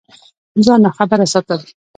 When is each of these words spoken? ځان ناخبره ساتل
ځان 0.65 0.79
ناخبره 0.85 1.25
ساتل 1.33 1.61